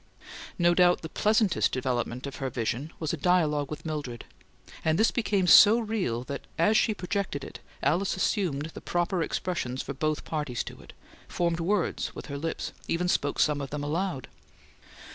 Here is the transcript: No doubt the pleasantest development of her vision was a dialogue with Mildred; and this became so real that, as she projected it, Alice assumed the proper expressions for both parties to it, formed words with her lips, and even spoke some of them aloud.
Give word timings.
No 0.57 0.73
doubt 0.73 1.03
the 1.03 1.09
pleasantest 1.09 1.71
development 1.71 2.25
of 2.25 2.37
her 2.37 2.49
vision 2.49 2.91
was 2.99 3.13
a 3.13 3.17
dialogue 3.17 3.69
with 3.69 3.85
Mildred; 3.85 4.25
and 4.83 4.97
this 4.97 5.11
became 5.11 5.45
so 5.45 5.77
real 5.77 6.23
that, 6.23 6.41
as 6.57 6.75
she 6.75 6.95
projected 6.95 7.43
it, 7.43 7.59
Alice 7.83 8.15
assumed 8.17 8.71
the 8.73 8.81
proper 8.81 9.21
expressions 9.21 9.83
for 9.83 9.93
both 9.93 10.25
parties 10.25 10.63
to 10.63 10.79
it, 10.81 10.93
formed 11.27 11.59
words 11.59 12.15
with 12.15 12.25
her 12.33 12.37
lips, 12.39 12.69
and 12.69 12.79
even 12.89 13.07
spoke 13.07 13.37
some 13.39 13.61
of 13.61 13.69
them 13.69 13.83
aloud. 13.83 14.27